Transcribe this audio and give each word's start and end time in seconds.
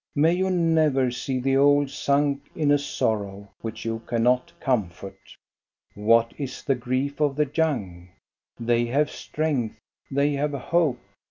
May 0.15 0.33
you 0.33 0.49
never 0.49 1.11
see 1.11 1.39
the 1.39 1.57
old 1.57 1.91
sunk 1.91 2.49
in 2.55 2.71
a 2.71 2.79
sorrow 2.79 3.49
which 3.61 3.85
you 3.85 3.99
cannot 4.07 4.51
comfort. 4.59 5.19
What 5.93 6.33
is 6.39 6.63
the 6.63 6.73
grief 6.73 7.19
of 7.21 7.35
the 7.35 7.47
young? 7.53 8.09
They 8.59 8.85
have 8.85 9.11
strength, 9.11 9.77
they 10.09 10.31
have 10.33 10.53
hope. 10.53 10.97